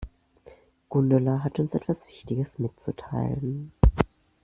[0.89, 3.71] Gundula hat uns etwas wichtiges mitzuteilen.